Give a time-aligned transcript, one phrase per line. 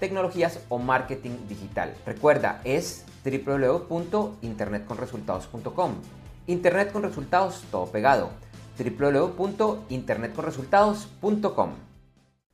[0.00, 1.94] tecnologías o marketing digital.
[2.06, 5.94] Recuerda, es www.internetconresultados.com.
[6.46, 8.30] Internet con resultados, todo pegado.
[8.78, 11.70] www.internetconresultados.com.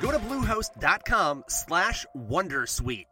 [0.00, 3.06] Go to bluehost.com slash wondersuite